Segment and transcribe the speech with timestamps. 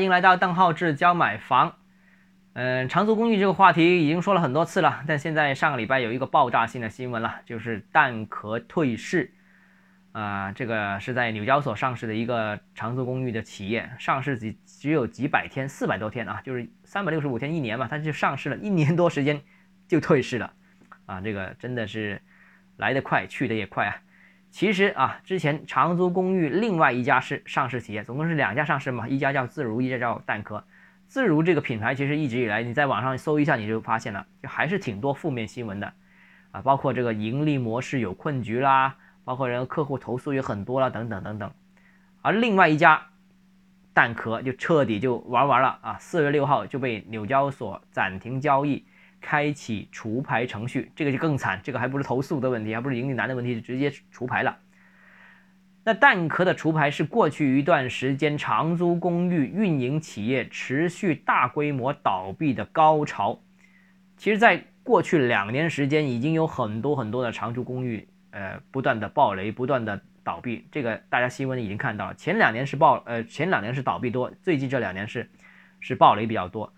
[0.00, 1.76] 欢迎来到邓浩志教买房。
[2.54, 9.30] 嗯，长租公寓这个话题已经说了很多次了，但现在上个礼拜有一个爆炸性的新闻了，就是蛋壳退市。
[10.12, 19.38] 啊，这个是在纽交所上市的一个长租公寓的企业，上市只只有几百天，四百多天啊，就是三百六十五天一年嘛，它就上市了一年多时间
[19.86, 20.50] 就退市了。
[21.04, 22.22] 啊，这个真的是
[22.78, 23.94] 来得快，去得也快啊。
[24.50, 30.64] 其实啊，之前长租公寓另外一家是上市企业，总共是两家上市嘛，一家叫自如，一家叫蛋壳。
[31.06, 35.92] 自如这个品牌其实一直以来，你在网上搜一下，你就发现了，就还是挺多负面新闻的，
[36.50, 41.50] 啊，包括这个盈利模式有困局啦，包括人客户投诉也很多了，等等等等。
[42.22, 43.06] 而另外一家
[43.94, 48.84] 蛋壳就彻底就玩完了啊，四月六号就被纽交所暂停交易。
[49.20, 54.56] 开启除牌程序，这个就更惨，这个还不是投诉的问题，还不是盈利难的问题，就直接除牌了。
[55.82, 63.40] 那蛋壳的除牌是过去一段时间长租公寓运营企业持续大规模倒闭的高潮。
[64.16, 70.66] 其实，在过去两年时间，已经有很多很多的长租公寓，呃，不断的暴雷，不断的倒闭。
[70.70, 75.30] 这个大家新闻已经看到了，前两年是暴，呃，前两年是倒闭多，最近这两年是
[75.80, 76.70] 是暴雷比较多。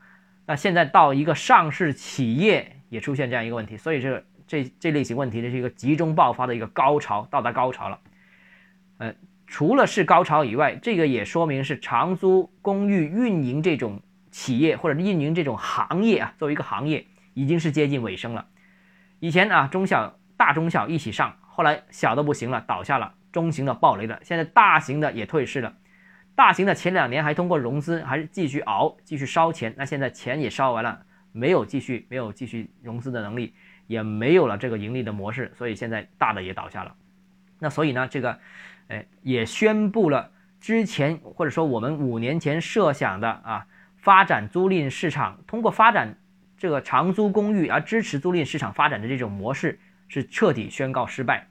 [0.45, 7.99] 那现在到一个上市企业也出现这样一个问题，所以这这这类型问题呢是一个集中爆发的一个高潮，到达高潮了。
[8.99, 9.15] 呃，
[9.47, 18.47] 除了是高潮以外，这个也说明是长租公寓运营这种企业或者运营这种行业啊，作为一个行业已经是接近尾声了。
[19.21, 25.73] 以前啊，中小大中小一起上，后来小的不行了，倒下了，中型的暴雷了，现在大型的也退市了。
[26.35, 29.75] 大型的前两年还通过融资，还是继续熬，继续烧钱。
[29.77, 33.55] 那现在钱也烧完了，没有继续，没有继续融资的能力，
[33.87, 36.95] 也没有了这个盈利的模式，所以现在大的也倒下了。
[37.59, 38.39] 那所以呢，这个，
[38.89, 43.67] 哎，也宣布了之前或者说我们五年前设想的啊，
[43.99, 46.17] 发展租赁市场，通过发展
[46.57, 51.47] 这个长租公寓而支持租赁市场发展的这种模式，是彻底宣告失败。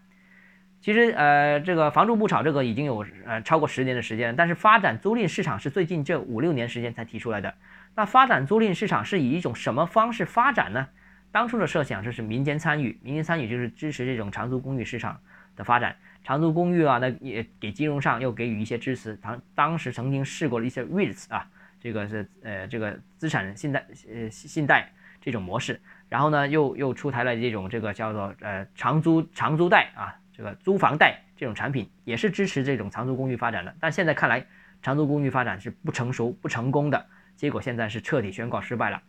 [0.82, 7.54] 其实，呃，这个房住不炒这个已经有呃超过十年的时间，但是发展租赁市场是最近这五六年时间才提出来的。
[7.94, 10.88] 那发展租赁市场是以一种什么方式发展呢？
[11.32, 15.20] 当初的设想就是民间参与，民间参与就是支持这种长租公寓市场
[15.56, 15.96] 的发展。
[16.24, 19.16] 长租公寓啊，那也给金融上又给予一些支持。
[19.18, 21.48] 当当时曾经试过了一些 REITs 啊，
[21.80, 24.92] 这个是呃这个资产信贷呃信贷
[25.22, 30.18] 这种模式，然后呢又又出台了这种这个叫做呃长租长租贷啊。
[30.42, 34.44] 这个租房贷这种产品也是支持这种长租公寓发展的，但现在看来，
[34.82, 39.04] 长租公寓发展是不成熟、不成功的，结果现在是彻底宣告失败了。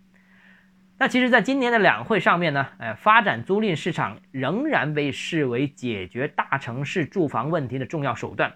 [0.99, 8.53] 那其实，在今年的两会上面呢，呃，发展租赁市场仍然被视为解决大城市住房问题的重要手段。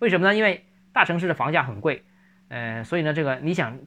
[0.00, 0.34] 为什么呢？
[0.34, 2.02] 因为大城市的房价很贵，
[2.48, 3.78] 呃，所以呢，这个你想，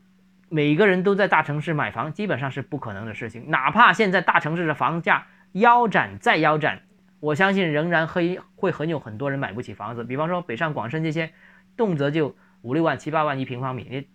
[0.47, 3.51] 每个人都在大城市买房，基本上是不可能的事情。
[3.51, 6.83] 哪怕现在大城市的房价腰斩再腰斩。
[7.19, 11.31] 我相信仍然会会很有很多人买不起房子，比方说北上广深这些，
[11.75, 14.07] 动辄就五六万、七八万一平方米，你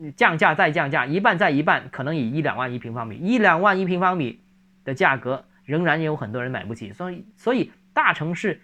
[0.00, 4.40] 你降价再降价，一半再一半，可能以一两万一平方米，一两万一平方米
[4.84, 6.92] 的价格，仍然有很多人买不起。
[6.92, 8.60] 所以，所以大城市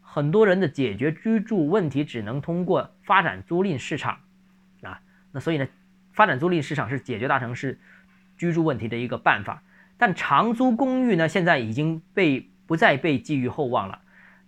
[0.00, 4.18] 很多人的解决居住问题，只能通过发展租赁市场
[4.82, 5.00] 啊。
[5.32, 5.66] 那所以呢，
[6.12, 7.80] 发展租赁市场是解决大城市
[8.36, 9.62] 居住问题的一个办法。
[9.98, 13.98] 但长租公寓呢，现在已经被不再被寄予厚望了。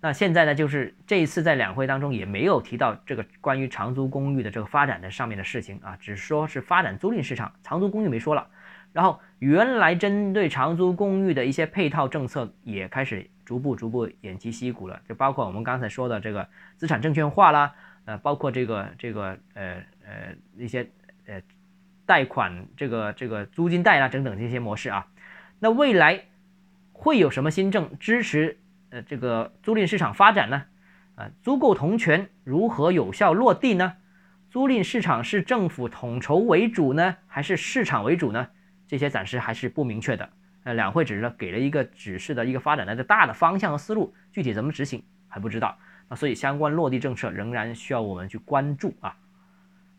[0.00, 8.46] 那现在呢，就是这一次在两会当中也没有提到这个关于长租公寓的这个发展的上面的事情啊，只说是发展租赁市场，长租公寓没说了。
[8.94, 16.48] 然后原来针对长租公寓的一些配套政策也开始逐步逐步偃旗息鼓了，就包括我们刚才说的这个
[16.78, 17.74] 资产证券化啦，
[18.06, 20.88] 呃，包括这个这个呃呃一些
[21.26, 21.42] 呃
[22.06, 25.06] 贷款这个这个租金贷啦等等这些模式啊。
[25.58, 26.24] 那未来。
[27.04, 28.56] 会有什么新政支持
[28.88, 30.64] 呃这个租赁市场发展呢？
[31.16, 33.96] 啊，租购同权如何有效落地呢？
[34.48, 38.48] 租赁市场是政府统筹为主呢，还是市场为主呢？
[38.88, 40.30] 这些暂时还是不明确的。
[40.62, 45.76] 呃，两会只是给了一个指示的一个发展的大的方向和思路，具体怎么执行还不知道。
[46.08, 49.14] 那所以相关落地政策仍然需要我们去关注啊。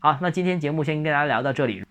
[0.00, 1.85] 好，那今天节目先跟大家聊到这里。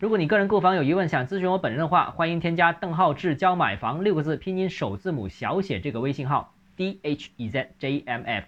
[0.00, 8.30] 如果你个人购房有疑问，想咨询我本人的话，欢迎添加邓浩志教买房六个字拼音首字母小写这个微信号 d h e z j m f